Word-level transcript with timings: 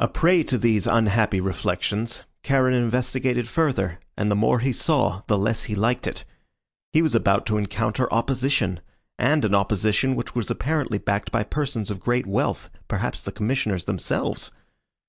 A 0.00 0.08
prey 0.08 0.42
to 0.42 0.58
these 0.58 0.88
unhappy 0.88 1.40
reflections, 1.40 2.24
Charon 2.42 2.74
investigated 2.74 3.46
further, 3.46 4.00
and 4.16 4.28
the 4.28 4.34
more 4.34 4.58
he 4.58 4.72
saw 4.72 5.22
the 5.28 5.38
less 5.38 5.62
he 5.70 5.76
liked 5.76 6.08
it. 6.08 6.24
He 6.92 7.00
was 7.00 7.14
about 7.14 7.46
to 7.46 7.58
encounter 7.58 8.12
opposition, 8.12 8.80
and 9.20 9.44
an 9.44 9.54
opposition 9.54 10.16
which 10.16 10.34
was 10.34 10.50
apparently 10.50 10.98
backed 10.98 11.30
by 11.30 11.44
persons 11.44 11.92
of 11.92 12.00
great 12.00 12.26
wealth 12.26 12.70
perhaps 12.88 13.22
the 13.22 13.30
Commissioners 13.30 13.84
themselves. 13.84 14.50